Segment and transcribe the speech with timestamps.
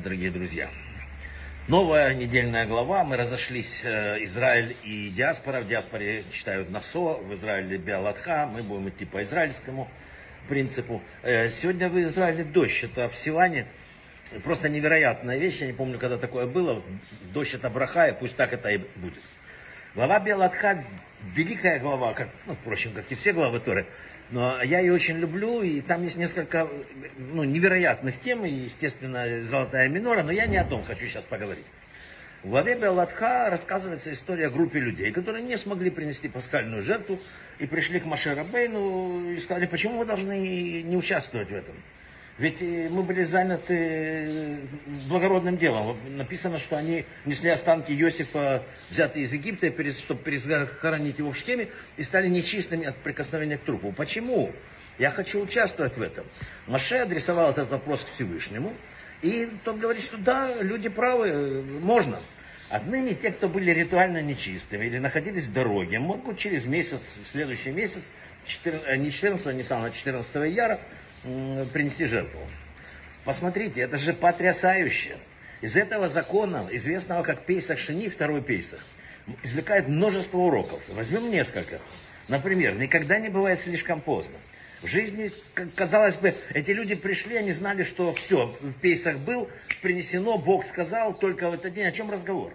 [0.00, 0.68] Дорогие друзья,
[1.68, 3.04] новая недельная глава.
[3.04, 5.60] Мы разошлись, э, Израиль и диаспора.
[5.60, 8.50] В диаспоре читают Насо, в Израиле Биалатха.
[8.52, 9.88] Мы будем идти по израильскому
[10.48, 11.00] принципу.
[11.22, 12.82] Э, сегодня в Израиле дождь.
[12.82, 13.66] Это в Силане
[14.42, 15.60] просто невероятная вещь.
[15.60, 16.82] Я не помню, когда такое было.
[17.32, 19.22] Дождь это браха, и пусть так это и будет.
[19.96, 20.84] Глава Белатха,
[21.34, 23.86] великая глава, как, ну, впрочем, как и все главы Торы.
[24.30, 26.68] Но я ее очень люблю, и там есть несколько
[27.16, 31.64] ну, невероятных тем, и, естественно, золотая минора, но я не о том хочу сейчас поговорить.
[32.42, 37.18] В главе Белатха рассказывается история о группе людей, которые не смогли принести пасхальную жертву
[37.58, 41.74] и пришли к Машерабейну и сказали, почему вы должны не участвовать в этом.
[42.38, 44.58] Ведь э, мы были заняты
[45.06, 45.96] благородным делом.
[46.16, 52.02] Написано, что они несли останки Иосифа, взятые из Египта, чтобы перезахоронить его в Шкеме, и
[52.02, 53.92] стали нечистыми от прикосновения к трупу.
[53.92, 54.52] Почему?
[54.98, 56.26] Я хочу участвовать в этом.
[56.66, 58.74] Маше адресовал этот вопрос к Всевышнему,
[59.22, 62.18] и тот говорит, что да, люди правы, э, можно.
[62.68, 68.10] Отныне те, кто были ритуально нечистыми или находились в дороге, могут через месяц, следующий месяц,
[68.46, 70.80] 14, не 14 не а 14 яра,
[71.22, 72.40] принести жертву.
[73.26, 75.18] Посмотрите, это же потрясающе.
[75.60, 78.78] Из этого закона, известного как Пейсах Шини, второй Пейсах,
[79.42, 80.80] извлекает множество уроков.
[80.86, 81.80] Возьмем несколько.
[82.28, 84.36] Например, никогда не бывает слишком поздно.
[84.80, 85.32] В жизни,
[85.74, 89.50] казалось бы, эти люди пришли, они знали, что все, в Пейсах был,
[89.82, 91.86] принесено, Бог сказал, только в этот день.
[91.86, 92.54] О чем разговор?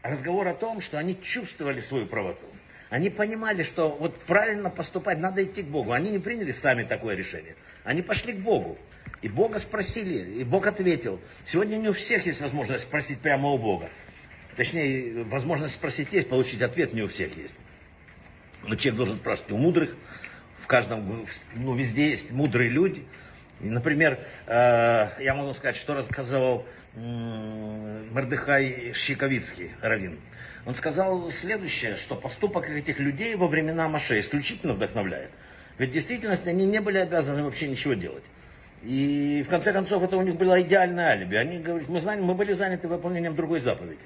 [0.00, 2.46] Разговор о том, что они чувствовали свою правоту.
[2.88, 5.92] Они понимали, что вот правильно поступать, надо идти к Богу.
[5.92, 7.56] Они не приняли сами такое решение.
[7.84, 8.78] Они пошли к Богу.
[9.22, 11.20] И Бога спросили, и Бог ответил.
[11.44, 13.90] Сегодня не у всех есть возможность спросить прямо у Бога.
[14.56, 17.54] Точнее, возможность спросить есть, получить ответ не у всех есть.
[18.62, 19.96] Но человек должен спрашивать у мудрых.
[20.62, 23.04] В каждом, ну, везде есть мудрые люди.
[23.60, 30.18] И, например, э, я могу сказать, что рассказывал Мордыхай Щековицкий, Равин.
[30.66, 35.30] Он сказал следующее, что поступок этих людей во времена Маше исключительно вдохновляет.
[35.78, 38.24] Ведь в действительности они не были обязаны вообще ничего делать.
[38.82, 41.36] И в конце концов это у них было идеальное алиби.
[41.36, 43.98] Они говорят, мы знаем, мы были заняты выполнением другой заповеди.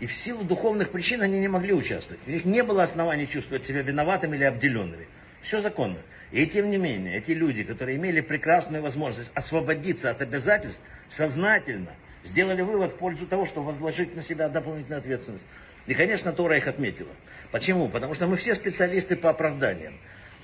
[0.00, 2.20] И в силу духовных причин они не могли участвовать.
[2.26, 5.06] У них не было оснований чувствовать себя виноватыми или обделенными.
[5.42, 5.98] Все законно.
[6.32, 11.90] И тем не менее, эти люди, которые имели прекрасную возможность освободиться от обязательств, сознательно
[12.24, 15.44] сделали вывод в пользу того, чтобы возложить на себя дополнительную ответственность.
[15.86, 17.10] И, конечно, Тора их отметила.
[17.50, 17.88] Почему?
[17.88, 19.94] Потому что мы все специалисты по оправданиям.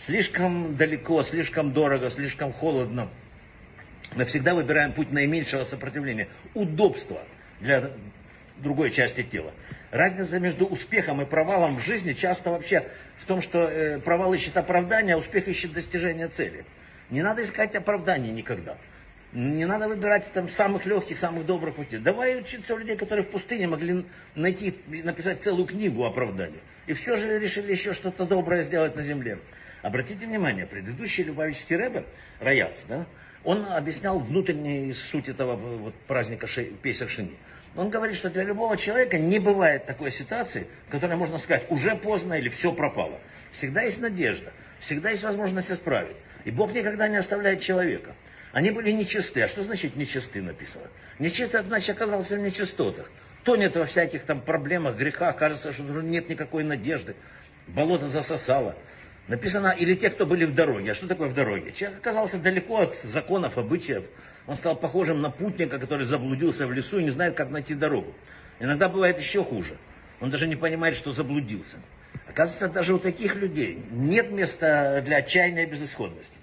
[0.05, 3.09] Слишком далеко, слишком дорого, слишком холодно.
[4.17, 6.29] Мы всегда выбираем путь наименьшего сопротивления.
[6.55, 7.21] Удобство
[7.61, 7.91] для
[8.57, 9.53] другой части тела.
[9.91, 12.85] Разница между успехом и провалом в жизни часто вообще
[13.19, 16.65] в том, что э, провал ищет оправдание, а успех ищет достижение цели.
[17.11, 18.79] Не надо искать оправданий никогда.
[19.35, 21.99] Не надо выбирать там самых легких, самых добрых путей.
[21.99, 26.61] Давай учиться у людей, которые в пустыне могли найти, написать целую книгу оправданий.
[26.87, 29.39] И все же решили еще что-то доброе сделать на земле.
[29.87, 32.07] Обратите внимание, предыдущий Любавический Рэбе,
[32.41, 33.07] Раяц, да,
[33.45, 36.49] он объяснял внутреннюю суть этого вот, праздника
[36.83, 37.37] Песах Шини.
[37.77, 41.95] Он говорит, что для любого человека не бывает такой ситуации, в которой можно сказать, уже
[41.95, 43.21] поздно или все пропало.
[43.53, 46.17] Всегда есть надежда, всегда есть возможность исправить.
[46.45, 48.17] И Бог никогда не оставляет человека.
[48.51, 49.43] Они были нечисты.
[49.43, 50.89] А что значит нечисты написано?
[51.21, 53.09] Нечистый, это значит оказался в нечистотах.
[53.45, 57.15] Тонет во всяких там проблемах, грехах, кажется, что нет никакой надежды.
[57.69, 58.75] Болото засосало.
[59.29, 60.93] Написано, или те, кто были в дороге.
[60.93, 61.73] А что такое в дороге?
[61.73, 64.05] Человек оказался далеко от законов, обычаев.
[64.47, 68.15] Он стал похожим на путника, который заблудился в лесу и не знает, как найти дорогу.
[68.61, 69.77] Иногда бывает еще хуже.
[70.21, 71.79] Он даже не понимает, что заблудился.
[72.29, 76.35] Оказывается, даже у таких людей нет места для отчаяния безысходности.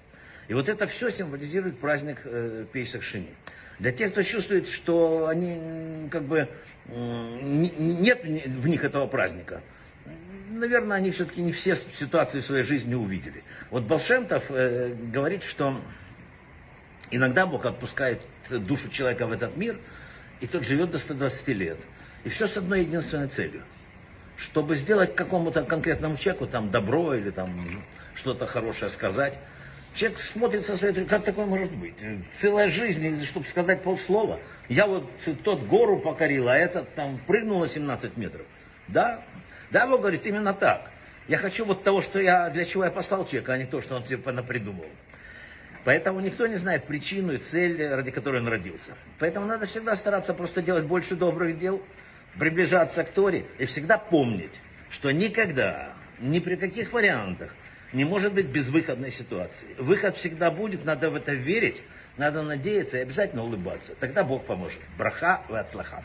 [0.48, 3.30] И вот это все символизирует праздник э, Пейсах Шини.
[3.78, 6.48] Для тех, кто чувствует, что они как бы
[6.86, 9.62] нет в них этого праздника,
[10.54, 13.42] наверное, они все-таки не все ситуации в своей жизни увидели.
[13.70, 15.80] Вот Балшемтов э, говорит, что
[17.10, 19.78] иногда Бог отпускает душу человека в этот мир,
[20.40, 21.78] и тот живет до 120 лет.
[22.24, 23.62] И все с одной единственной целью.
[24.36, 27.84] Чтобы сделать какому-то конкретному человеку там добро или там
[28.14, 29.38] что-то хорошее сказать,
[29.94, 31.94] Человек смотрит со своей как такое может быть?
[32.32, 34.40] Целая жизнь, чтобы сказать полслова.
[34.68, 35.08] Я вот
[35.44, 38.44] тот гору покорил, а этот там прыгнул на 17 метров.
[38.88, 39.22] Да?
[39.74, 40.92] Да, Бог говорит, именно так.
[41.26, 43.96] Я хочу вот того, что я, для чего я послал человека, а не то, что
[43.96, 44.88] он себе напридумывал.
[45.84, 48.92] Поэтому никто не знает причину и цель, ради которой он родился.
[49.18, 51.82] Поэтому надо всегда стараться просто делать больше добрых дел,
[52.38, 54.52] приближаться к Торе и всегда помнить,
[54.90, 57.52] что никогда, ни при каких вариантах
[57.92, 59.68] Не может быть безвыходной ситуации.
[59.78, 61.82] Выход всегда будет, надо в это верить,
[62.16, 63.94] надо надеяться и обязательно улыбаться.
[63.98, 64.80] Тогда Бог поможет.
[64.98, 66.04] Браха в отслаха.